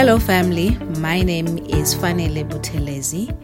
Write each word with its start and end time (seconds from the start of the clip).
Hello, 0.00 0.18
family. 0.18 0.78
My 0.98 1.20
name 1.20 1.58
is 1.58 1.94
Fanele 1.94 2.48
Buthelezi. 2.48 3.36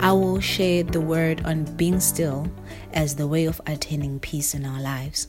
I 0.00 0.10
will 0.10 0.40
share 0.40 0.82
the 0.82 1.00
word 1.00 1.44
on 1.44 1.62
being 1.76 2.00
still 2.00 2.50
as 2.92 3.14
the 3.14 3.28
way 3.28 3.44
of 3.44 3.60
attaining 3.68 4.18
peace 4.18 4.52
in 4.52 4.66
our 4.66 4.80
lives. 4.80 5.28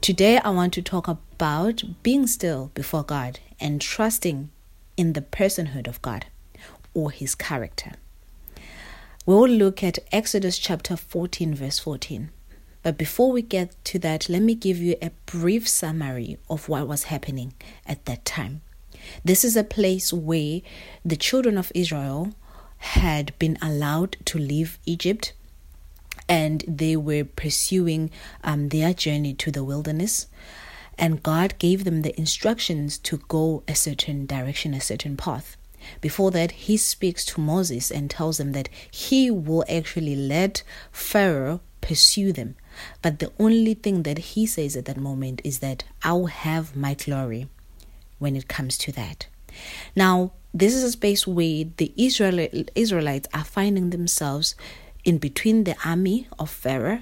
Today, 0.00 0.38
I 0.38 0.48
want 0.48 0.72
to 0.72 0.80
talk 0.80 1.06
about 1.06 1.82
being 2.02 2.26
still 2.26 2.70
before 2.72 3.02
God 3.02 3.40
and 3.60 3.78
trusting 3.78 4.48
in 4.96 5.12
the 5.12 5.20
personhood 5.20 5.86
of 5.86 6.00
God 6.00 6.24
or 6.94 7.10
His 7.10 7.34
character. 7.34 7.92
We 9.26 9.34
will 9.34 9.50
look 9.50 9.84
at 9.84 9.98
Exodus 10.10 10.56
chapter 10.56 10.96
14, 10.96 11.54
verse 11.54 11.78
14. 11.78 12.30
But 12.82 12.96
before 12.96 13.32
we 13.32 13.42
get 13.42 13.76
to 13.84 13.98
that, 13.98 14.30
let 14.30 14.40
me 14.40 14.54
give 14.54 14.78
you 14.78 14.96
a 15.02 15.10
brief 15.26 15.68
summary 15.68 16.38
of 16.48 16.70
what 16.70 16.88
was 16.88 17.12
happening 17.12 17.52
at 17.84 18.06
that 18.06 18.24
time. 18.24 18.62
This 19.24 19.44
is 19.44 19.56
a 19.56 19.64
place 19.64 20.12
where 20.12 20.60
the 21.04 21.16
children 21.16 21.58
of 21.58 21.72
Israel 21.74 22.34
had 22.78 23.36
been 23.38 23.58
allowed 23.60 24.16
to 24.26 24.38
leave 24.38 24.78
Egypt 24.86 25.32
and 26.28 26.64
they 26.68 26.96
were 26.96 27.24
pursuing 27.24 28.10
um, 28.44 28.68
their 28.68 28.92
journey 28.92 29.34
to 29.34 29.50
the 29.50 29.64
wilderness. 29.64 30.26
And 30.98 31.22
God 31.22 31.54
gave 31.58 31.84
them 31.84 32.02
the 32.02 32.18
instructions 32.18 32.98
to 32.98 33.18
go 33.28 33.62
a 33.66 33.74
certain 33.74 34.26
direction, 34.26 34.74
a 34.74 34.80
certain 34.80 35.16
path. 35.16 35.56
Before 36.00 36.30
that, 36.32 36.52
he 36.52 36.76
speaks 36.76 37.24
to 37.26 37.40
Moses 37.40 37.90
and 37.90 38.10
tells 38.10 38.40
him 38.40 38.52
that 38.52 38.68
he 38.90 39.30
will 39.30 39.64
actually 39.68 40.16
let 40.16 40.62
Pharaoh 40.90 41.60
pursue 41.80 42.32
them. 42.32 42.56
But 43.00 43.20
the 43.20 43.32
only 43.38 43.74
thing 43.74 44.02
that 44.02 44.18
he 44.18 44.44
says 44.44 44.76
at 44.76 44.86
that 44.86 44.96
moment 44.96 45.40
is 45.44 45.60
that 45.60 45.84
I'll 46.02 46.26
have 46.26 46.76
my 46.76 46.94
glory 46.94 47.48
when 48.18 48.36
it 48.36 48.48
comes 48.48 48.78
to 48.78 48.92
that. 48.92 49.26
Now, 49.96 50.32
this 50.54 50.74
is 50.74 50.82
a 50.82 50.92
space 50.92 51.26
where 51.26 51.64
the 51.76 51.92
Israel, 51.96 52.48
Israelites 52.74 53.28
are 53.34 53.44
finding 53.44 53.90
themselves 53.90 54.54
in 55.04 55.18
between 55.18 55.64
the 55.64 55.76
army 55.84 56.28
of 56.38 56.50
Pharaoh 56.50 57.00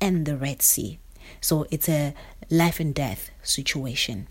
and 0.00 0.26
the 0.26 0.36
Red 0.36 0.62
Sea. 0.62 0.98
So 1.40 1.66
it's 1.70 1.88
a 1.88 2.14
life 2.50 2.80
and 2.80 2.94
death 2.94 3.30
situation 3.42 4.28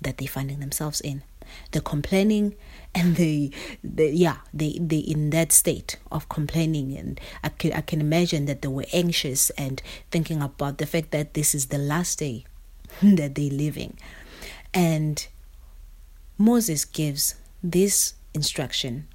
that 0.00 0.18
they're 0.18 0.28
finding 0.28 0.60
themselves 0.60 1.00
in. 1.00 1.22
They're 1.70 1.82
complaining 1.82 2.54
and 2.94 3.16
the, 3.16 3.52
the 3.82 4.10
yeah, 4.10 4.38
they 4.52 4.78
they 4.80 4.98
in 4.98 5.30
that 5.30 5.52
state 5.52 5.96
of 6.10 6.28
complaining 6.28 6.96
and 6.96 7.20
I 7.42 7.48
can 7.50 7.72
I 7.72 7.80
can 7.80 8.00
imagine 8.00 8.46
that 8.46 8.62
they 8.62 8.68
were 8.68 8.86
anxious 8.92 9.50
and 9.50 9.82
thinking 10.10 10.42
about 10.42 10.78
the 10.78 10.86
fact 10.86 11.10
that 11.10 11.34
this 11.34 11.54
is 11.54 11.66
the 11.66 11.78
last 11.78 12.18
day 12.18 12.44
that 13.02 13.34
they're 13.34 13.50
living. 13.50 13.98
And 14.74 15.26
Moses 16.38 16.84
gives 16.84 17.36
this 17.62 18.14
instruction 18.34 19.06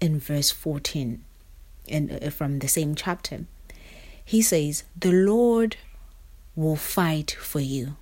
in 0.00 0.18
verse 0.18 0.50
14 0.50 1.22
in, 1.86 2.18
uh, 2.22 2.30
from 2.30 2.60
the 2.60 2.68
same 2.68 2.94
chapter. 2.94 3.44
He 4.24 4.42
says, 4.42 4.84
The 4.96 5.12
Lord 5.12 5.76
will 6.54 6.76
fight 6.76 7.32
for 7.32 7.60
you, 7.60 7.96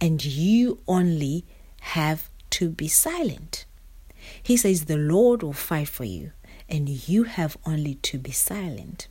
and 0.00 0.24
you 0.24 0.80
only 0.86 1.44
have 1.80 2.28
to 2.50 2.68
be 2.68 2.88
silent. 2.88 3.64
He 4.42 4.56
says, 4.56 4.86
The 4.86 4.96
Lord 4.96 5.42
will 5.42 5.52
fight 5.52 5.88
for 5.88 6.04
you, 6.04 6.32
and 6.68 6.88
you 6.88 7.24
have 7.24 7.56
only 7.64 7.94
to 7.94 8.18
be 8.18 8.32
silent. 8.32 9.08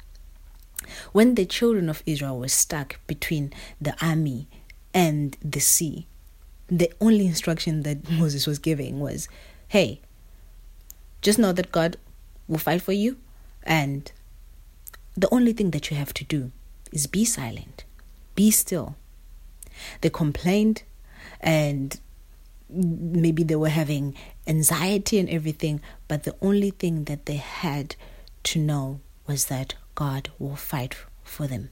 When 1.14 1.36
the 1.36 1.46
children 1.46 1.90
of 1.90 2.04
Israel 2.06 2.40
were 2.40 2.48
stuck 2.50 3.00
between 3.08 3.54
the 3.80 3.96
army 4.06 4.48
and 4.94 5.38
the 5.42 5.60
sea, 5.60 6.08
the 6.68 6.92
only 7.00 7.28
instruction 7.28 7.84
that 7.84 8.10
Moses 8.20 8.48
was 8.48 8.60
giving 8.60 9.00
was, 9.00 9.28
hey, 9.68 10.02
just 11.22 11.40
know 11.40 11.52
that 11.54 11.72
God 11.72 11.98
will 12.48 12.58
fight 12.58 12.82
for 12.82 12.92
you, 12.92 13.18
and 13.64 14.12
the 15.18 15.30
only 15.34 15.54
thing 15.54 15.72
that 15.72 15.90
you 15.90 15.98
have 15.98 16.14
to 16.16 16.24
do 16.24 16.52
is 16.92 17.08
be 17.08 17.26
silent, 17.26 17.84
be 18.36 18.52
still. 18.52 18.96
They 20.02 20.10
complained, 20.10 20.84
and 21.42 22.00
maybe 22.70 23.44
they 23.44 23.56
were 23.56 23.70
having 23.70 24.16
anxiety 24.48 25.20
and 25.20 25.30
everything, 25.30 25.82
but 26.08 26.24
the 26.24 26.36
only 26.42 26.72
thing 26.72 27.06
that 27.06 27.26
they 27.26 27.38
had 27.38 27.96
to 28.44 28.60
know 28.60 29.00
was 29.28 29.46
that 29.46 29.76
God 29.96 30.30
will 30.38 30.56
fight 30.56 30.96
for 31.24 31.48
them. 31.48 31.70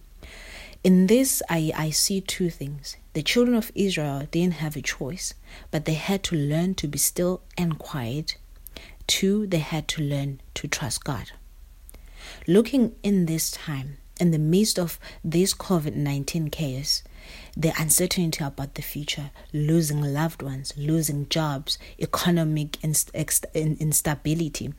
In 0.83 1.07
this, 1.07 1.41
I, 1.49 1.71
I 1.75 1.89
see 1.91 2.21
two 2.21 2.49
things. 2.49 2.97
The 3.13 3.21
children 3.23 3.55
of 3.55 3.71
Israel 3.75 4.27
didn't 4.31 4.55
have 4.55 4.75
a 4.75 4.81
choice, 4.81 5.35
but 5.69 5.85
they 5.85 5.93
had 5.93 6.23
to 6.23 6.35
learn 6.35 6.73
to 6.75 6.87
be 6.87 6.97
still 6.97 7.41
and 7.57 7.77
quiet. 7.77 8.37
Two, 9.05 9.45
they 9.45 9.59
had 9.59 9.87
to 9.89 10.01
learn 10.01 10.41
to 10.55 10.67
trust 10.67 11.03
God. 11.03 11.31
Looking 12.47 12.95
in 13.03 13.27
this 13.27 13.51
time, 13.51 13.97
in 14.19 14.31
the 14.31 14.39
midst 14.39 14.79
of 14.79 14.99
this 15.23 15.53
COVID 15.53 15.95
19 15.95 16.49
chaos, 16.49 17.03
the 17.55 17.73
uncertainty 17.79 18.43
about 18.43 18.75
the 18.75 18.81
future, 18.81 19.31
losing 19.51 20.01
loved 20.01 20.41
ones, 20.41 20.73
losing 20.75 21.29
jobs, 21.29 21.77
economic 21.99 22.83
instability, 22.83 24.73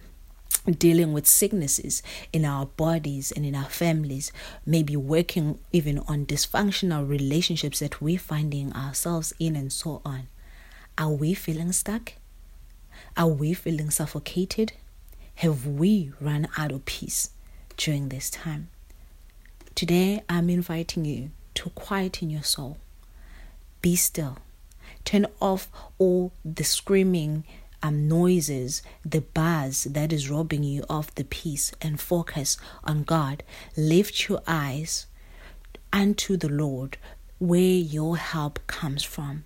dealing 0.71 1.13
with 1.13 1.27
sicknesses 1.27 2.03
in 2.33 2.45
our 2.45 2.67
bodies 2.67 3.33
and 3.33 3.45
in 3.45 3.55
our 3.55 3.69
families, 3.69 4.33
maybe 4.65 4.97
working 4.97 5.59
even 5.73 5.99
on 6.01 6.27
dysfunctional 6.27 7.07
relationships 7.07 7.81
that 7.81 8.01
we're 8.01 8.19
finding 8.19 8.73
ourselves 8.73 9.33
in, 9.39 9.57
and 9.57 9.73
so 9.73 10.01
on. 10.05 10.29
Are 10.97 11.11
we 11.11 11.35
feeling 11.35 11.73
stuck? 11.73 12.15
Are 13.17 13.29
we 13.29 13.53
feeling 13.53 13.91
suffocated? 13.91 14.73
Have 15.37 15.67
we 15.67 16.13
run 16.21 16.49
out 16.57 16.73
of 16.73 16.85
peace 16.85 17.31
during 17.77 18.09
this 18.09 18.31
time? 18.31 18.69
Today, 19.75 20.23
I'm 20.29 20.49
inviting 20.49 21.05
you 21.05 21.31
to 21.55 21.71
quieten 21.71 22.31
your 22.31 22.43
soul. 22.43 22.79
Be 23.83 23.97
still. 23.97 24.39
Turn 25.05 25.27
off 25.41 25.69
all 25.99 26.33
the 26.45 26.65
screaming 26.65 27.45
um, 27.85 28.09
noises, 28.09 28.83
the 29.05 29.21
buzz 29.21 29.85
that 29.85 30.11
is 30.11 30.31
robbing 30.31 30.63
you 30.65 30.85
of 30.89 31.15
the 31.17 31.25
peace, 31.25 31.71
and 31.83 32.01
focus 32.01 32.57
on 32.83 33.03
God. 33.03 33.43
Lift 33.77 34.27
your 34.27 34.43
eyes 34.47 35.07
unto 35.93 36.39
the 36.39 36.49
Lord, 36.49 36.97
where 37.39 37.61
your 37.61 38.17
help 38.17 38.59
comes 38.67 39.05
from. 39.05 39.45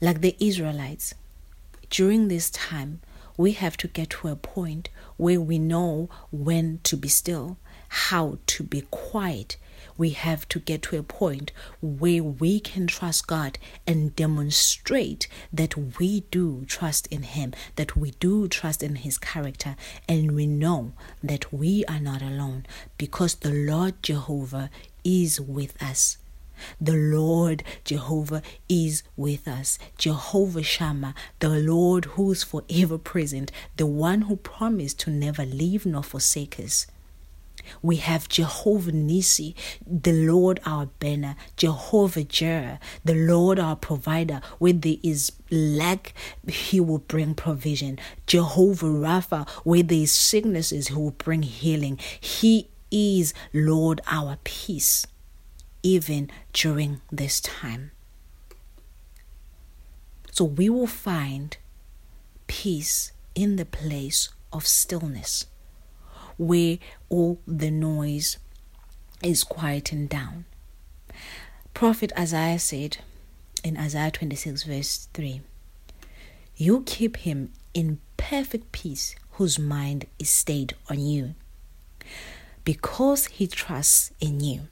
Like 0.00 0.22
the 0.22 0.34
Israelites, 0.40 1.14
during 1.90 2.28
this 2.28 2.48
time, 2.48 3.00
we 3.36 3.52
have 3.52 3.76
to 3.76 3.88
get 3.88 4.10
to 4.10 4.28
a 4.28 4.36
point 4.36 4.88
where 5.18 5.40
we 5.40 5.58
know 5.58 6.08
when 6.30 6.80
to 6.84 6.96
be 6.96 7.08
still, 7.08 7.58
how 7.92 8.38
to 8.46 8.62
be 8.62 8.80
quiet, 8.90 9.58
we 9.98 10.10
have 10.10 10.48
to 10.48 10.58
get 10.58 10.80
to 10.80 10.96
a 10.96 11.02
point 11.02 11.52
where 11.82 12.22
we 12.22 12.58
can 12.58 12.86
trust 12.86 13.26
God 13.26 13.58
and 13.86 14.16
demonstrate 14.16 15.28
that 15.52 15.98
we 15.98 16.20
do 16.30 16.64
trust 16.66 17.06
in 17.08 17.22
Him, 17.22 17.52
that 17.76 17.94
we 17.94 18.12
do 18.12 18.48
trust 18.48 18.82
in 18.82 18.96
His 18.96 19.18
character, 19.18 19.76
and 20.08 20.32
we 20.32 20.46
know 20.46 20.92
that 21.22 21.52
we 21.52 21.84
are 21.84 22.00
not 22.00 22.22
alone 22.22 22.64
because 22.96 23.34
the 23.34 23.52
Lord 23.52 24.02
Jehovah 24.02 24.70
is 25.04 25.38
with 25.38 25.80
us. 25.82 26.16
The 26.80 26.96
Lord 26.96 27.62
Jehovah 27.84 28.40
is 28.70 29.02
with 29.18 29.46
us. 29.46 29.78
Jehovah 29.98 30.62
Shammah, 30.62 31.14
the 31.40 31.50
Lord 31.50 32.06
who's 32.06 32.42
forever 32.42 32.96
present, 32.96 33.52
the 33.76 33.84
one 33.86 34.22
who 34.22 34.36
promised 34.36 35.00
to 35.00 35.10
never 35.10 35.44
leave 35.44 35.84
nor 35.84 36.02
forsake 36.02 36.58
us. 36.58 36.86
We 37.80 37.96
have 37.96 38.28
Jehovah 38.28 38.92
Nisi, 38.92 39.54
the 39.86 40.12
Lord 40.12 40.60
our 40.66 40.86
banner, 40.86 41.36
Jehovah 41.56 42.24
Jireh, 42.24 42.80
the 43.04 43.14
Lord 43.14 43.58
our 43.58 43.76
provider. 43.76 44.40
Where 44.58 44.72
there 44.72 44.96
is 45.02 45.32
lack, 45.50 46.14
He 46.46 46.80
will 46.80 46.98
bring 46.98 47.34
provision. 47.34 47.98
Jehovah 48.26 48.86
Rapha, 48.86 49.48
where 49.64 49.82
there 49.82 49.98
is 49.98 50.12
sicknesses, 50.12 50.88
He 50.88 50.94
will 50.94 51.12
bring 51.12 51.42
healing. 51.42 51.98
He 52.20 52.68
is 52.90 53.32
Lord 53.52 54.00
our 54.06 54.38
peace, 54.44 55.06
even 55.82 56.30
during 56.52 57.00
this 57.10 57.40
time. 57.40 57.92
So 60.30 60.44
we 60.44 60.68
will 60.68 60.86
find 60.86 61.56
peace 62.46 63.12
in 63.34 63.56
the 63.56 63.64
place 63.64 64.28
of 64.52 64.66
stillness 64.66 65.46
where 66.36 66.78
all 67.08 67.38
the 67.46 67.70
noise 67.70 68.38
is 69.22 69.44
quieting 69.44 70.06
down. 70.06 70.44
Prophet 71.74 72.12
Isaiah 72.18 72.58
said 72.58 72.98
in 73.64 73.76
Isaiah 73.76 74.10
26, 74.10 74.64
verse 74.64 75.08
3 75.14 75.40
You 76.56 76.82
keep 76.86 77.18
him 77.18 77.52
in 77.74 78.00
perfect 78.16 78.72
peace 78.72 79.14
whose 79.32 79.58
mind 79.58 80.06
is 80.18 80.30
stayed 80.30 80.74
on 80.88 81.00
you 81.00 81.34
because 82.64 83.26
he 83.26 83.46
trusts 83.46 84.12
in 84.20 84.40
you. 84.40 84.62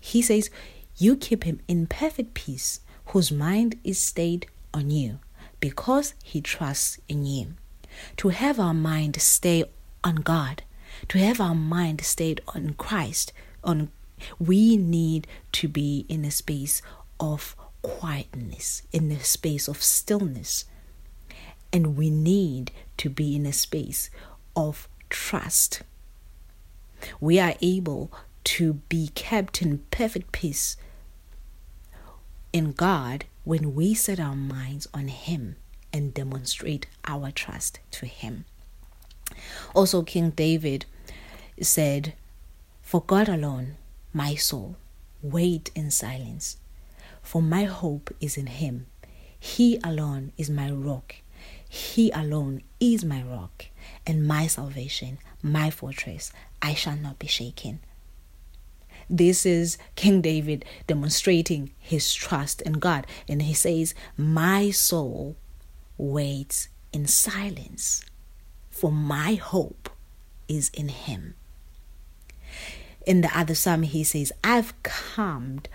He 0.00 0.22
says, 0.22 0.50
You 0.96 1.16
keep 1.16 1.44
him 1.44 1.60
in 1.66 1.86
perfect 1.86 2.34
peace 2.34 2.80
whose 3.06 3.32
mind 3.32 3.78
is 3.84 3.98
stayed 3.98 4.46
on 4.72 4.90
you 4.90 5.18
because 5.60 6.14
he 6.22 6.40
trusts 6.40 6.98
in 7.08 7.24
you. 7.24 7.54
To 8.18 8.28
have 8.28 8.60
our 8.60 8.74
mind 8.74 9.20
stay 9.20 9.64
on 10.04 10.16
God, 10.16 10.62
to 11.08 11.18
have 11.18 11.40
our 11.40 11.54
mind 11.54 12.00
stayed 12.02 12.40
on 12.48 12.74
Christ, 12.74 13.32
on 13.62 13.90
we 14.38 14.76
need 14.76 15.26
to 15.52 15.68
be 15.68 16.06
in 16.08 16.24
a 16.24 16.30
space 16.30 16.80
of 17.20 17.54
quietness, 17.82 18.82
in 18.92 19.10
a 19.10 19.20
space 19.20 19.68
of 19.68 19.82
stillness. 19.82 20.64
And 21.72 21.96
we 21.96 22.10
need 22.10 22.72
to 22.98 23.10
be 23.10 23.36
in 23.36 23.44
a 23.44 23.52
space 23.52 24.10
of 24.54 24.88
trust. 25.10 25.82
We 27.20 27.38
are 27.38 27.54
able 27.60 28.10
to 28.44 28.74
be 28.88 29.08
kept 29.08 29.60
in 29.60 29.78
perfect 29.90 30.32
peace 30.32 30.76
in 32.52 32.72
God 32.72 33.24
when 33.44 33.74
we 33.74 33.92
set 33.92 34.18
our 34.18 34.36
minds 34.36 34.88
on 34.94 35.08
Him 35.08 35.56
and 35.92 36.14
demonstrate 36.14 36.86
our 37.06 37.30
trust 37.30 37.80
to 37.90 38.06
Him. 38.06 38.44
Also, 39.74 40.02
King 40.02 40.30
David 40.30 40.86
said, 41.60 42.14
For 42.82 43.02
God 43.02 43.28
alone, 43.28 43.76
my 44.12 44.34
soul, 44.34 44.76
wait 45.22 45.70
in 45.74 45.90
silence, 45.90 46.56
for 47.22 47.42
my 47.42 47.64
hope 47.64 48.14
is 48.20 48.36
in 48.36 48.46
Him. 48.46 48.86
He 49.38 49.78
alone 49.84 50.32
is 50.36 50.50
my 50.50 50.70
rock. 50.70 51.16
He 51.68 52.10
alone 52.10 52.62
is 52.80 53.04
my 53.04 53.22
rock 53.22 53.66
and 54.06 54.26
my 54.26 54.46
salvation, 54.46 55.18
my 55.42 55.70
fortress. 55.70 56.32
I 56.62 56.74
shall 56.74 56.96
not 56.96 57.18
be 57.18 57.26
shaken. 57.26 57.80
This 59.08 59.46
is 59.46 59.78
King 59.94 60.20
David 60.20 60.64
demonstrating 60.86 61.70
his 61.78 62.12
trust 62.12 62.60
in 62.62 62.74
God. 62.74 63.06
And 63.28 63.42
he 63.42 63.54
says, 63.54 63.94
My 64.16 64.70
soul 64.70 65.36
waits 65.96 66.68
in 66.92 67.06
silence, 67.06 68.04
for 68.76 68.92
my 68.92 69.34
hope 69.34 69.88
is 70.48 70.68
in 70.74 70.88
him. 70.88 71.34
In 73.06 73.22
the 73.22 73.38
other 73.38 73.54
psalm, 73.54 73.82
he 73.82 74.04
says, 74.04 74.32
I've 74.44 74.74
calmed 74.82 75.70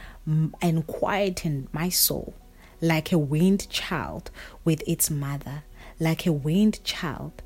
and 0.61 0.85
quietened 0.85 1.69
my 1.73 1.89
soul 1.89 2.35
like 2.79 3.11
a 3.11 3.17
weaned 3.17 3.67
child 3.69 4.29
with 4.63 4.83
its 4.87 5.09
mother, 5.09 5.63
like 5.99 6.27
a 6.27 6.31
weaned 6.31 6.83
child 6.83 7.41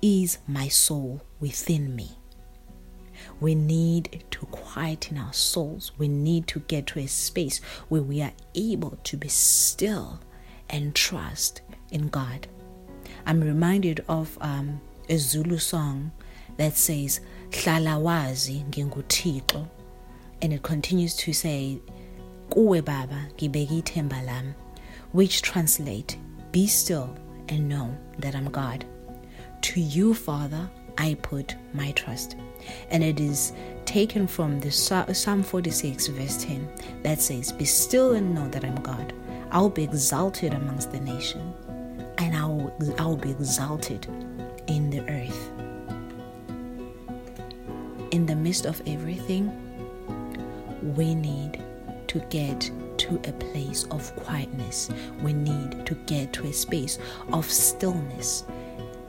is 0.00 0.38
my 0.46 0.68
soul 0.68 1.20
within 1.38 1.94
me. 1.94 2.12
We 3.40 3.54
need 3.54 4.24
to 4.30 4.46
quieten 4.46 5.18
our 5.18 5.34
souls. 5.34 5.92
We 5.98 6.08
need 6.08 6.46
to 6.48 6.60
get 6.60 6.86
to 6.88 7.00
a 7.00 7.06
space 7.06 7.60
where 7.88 8.02
we 8.02 8.22
are 8.22 8.32
able 8.54 8.98
to 9.04 9.16
be 9.18 9.28
still 9.28 10.20
and 10.70 10.94
trust 10.94 11.60
in 11.90 12.08
God. 12.08 12.46
I'm 13.28 13.42
reminded 13.42 14.02
of 14.08 14.38
um, 14.40 14.80
a 15.10 15.18
Zulu 15.18 15.58
song 15.58 16.12
that 16.56 16.78
says, 16.78 17.20
Hlala 17.50 18.00
ngingutixo. 18.70 19.68
And 20.40 20.54
it 20.54 20.62
continues 20.62 21.14
to 21.16 21.34
say, 21.34 21.78
Kuwe 22.48 22.82
baba 22.82 23.28
ngibeki 23.36 23.82
ithemba 23.82 24.54
which 25.12 25.42
translate, 25.42 26.16
Be 26.52 26.66
still 26.66 27.14
and 27.50 27.68
know 27.68 27.94
that 28.18 28.34
I'm 28.34 28.48
God. 28.50 28.86
To 29.60 29.80
you, 29.80 30.14
Father, 30.14 30.70
I 30.96 31.12
put 31.20 31.54
my 31.74 31.92
trust. 31.92 32.34
And 32.90 33.04
it 33.04 33.20
is 33.20 33.52
taken 33.84 34.26
from 34.26 34.58
the 34.58 34.70
Psalm 34.70 35.42
46, 35.42 36.06
verse 36.06 36.42
10, 36.44 36.66
that 37.02 37.20
says, 37.20 37.52
Be 37.52 37.66
still 37.66 38.12
and 38.12 38.34
know 38.34 38.48
that 38.48 38.64
I'm 38.64 38.76
God. 38.76 39.12
I 39.50 39.60
will 39.60 39.68
be 39.68 39.84
exalted 39.84 40.54
amongst 40.54 40.92
the 40.92 41.00
nation, 41.00 41.52
and 41.66 41.67
I 42.38 42.46
will, 42.46 42.72
I 42.98 43.04
will 43.04 43.16
be 43.16 43.30
exalted 43.30 44.06
in 44.68 44.90
the 44.90 45.00
earth. 45.10 45.50
In 48.12 48.26
the 48.26 48.36
midst 48.36 48.64
of 48.64 48.80
everything, 48.86 49.50
we 50.96 51.14
need 51.14 51.62
to 52.06 52.20
get 52.30 52.70
to 52.98 53.16
a 53.24 53.32
place 53.32 53.84
of 53.90 54.14
quietness. 54.16 54.90
We 55.22 55.32
need 55.32 55.84
to 55.86 55.94
get 56.06 56.32
to 56.34 56.46
a 56.46 56.52
space 56.52 56.98
of 57.32 57.50
stillness 57.50 58.44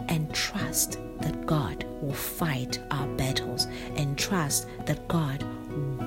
and 0.10 0.34
trust 0.34 1.00
that 1.22 1.46
God 1.46 1.86
will 2.02 2.14
fight 2.14 2.80
our 2.92 3.08
battles 3.10 3.68
and 3.96 4.18
trust 4.18 4.68
that 4.86 5.08
God 5.08 5.44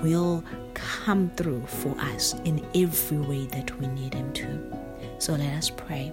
will 0.02 0.42
come 0.74 1.30
through 1.36 1.64
for 1.66 1.98
us 2.00 2.34
in 2.44 2.64
every 2.74 3.18
way 3.18 3.46
that 3.46 3.78
we 3.78 3.86
need 3.88 4.14
Him 4.14 4.32
to. 4.34 4.76
So 5.18 5.34
let 5.34 5.54
us 5.54 5.70
pray. 5.70 6.12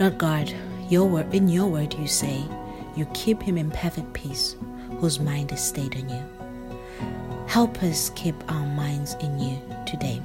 Lord 0.00 0.16
God, 0.16 0.54
your 0.88 1.06
word, 1.06 1.34
in 1.34 1.46
your 1.46 1.66
word 1.66 1.92
you 1.92 2.06
say, 2.06 2.42
you 2.96 3.04
keep 3.12 3.42
him 3.42 3.58
in 3.58 3.70
perfect 3.70 4.14
peace, 4.14 4.56
whose 4.98 5.20
mind 5.20 5.52
is 5.52 5.60
stayed 5.60 5.94
on 5.94 6.08
you. 6.08 7.46
Help 7.46 7.82
us 7.82 8.10
keep 8.14 8.34
our 8.50 8.64
minds 8.64 9.12
in 9.20 9.38
you 9.38 9.60
today. 9.86 10.22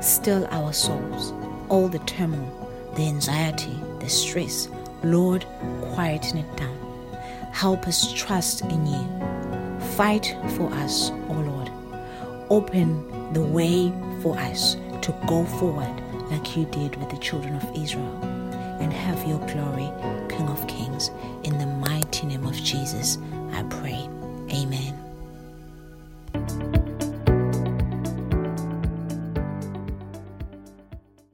Still 0.00 0.46
our 0.52 0.72
souls, 0.72 1.32
all 1.68 1.88
the 1.88 1.98
turmoil, 2.00 2.92
the 2.94 3.08
anxiety, 3.08 3.76
the 3.98 4.08
stress, 4.08 4.68
Lord, 5.02 5.44
quieten 5.80 6.38
it 6.38 6.56
down. 6.56 6.78
Help 7.50 7.88
us 7.88 8.12
trust 8.12 8.60
in 8.60 8.86
you. 8.86 9.80
Fight 9.96 10.36
for 10.50 10.72
us, 10.74 11.10
O 11.28 11.32
Lord. 11.32 11.72
Open 12.50 13.32
the 13.32 13.42
way 13.42 13.92
for 14.22 14.38
us 14.38 14.76
to 15.00 15.12
go 15.26 15.44
forward 15.44 16.00
like 16.30 16.56
you 16.56 16.66
did 16.66 16.94
with 16.94 17.10
the 17.10 17.18
children 17.18 17.56
of 17.56 17.76
Israel. 17.76 18.41
And 18.82 18.92
have 18.92 19.24
your 19.28 19.38
glory, 19.46 19.88
King 20.28 20.48
of 20.48 20.66
Kings. 20.66 21.12
In 21.44 21.56
the 21.56 21.66
mighty 21.66 22.26
name 22.26 22.44
of 22.44 22.54
Jesus, 22.54 23.16
I 23.52 23.62
pray. 23.62 24.08
Amen. 24.52 25.01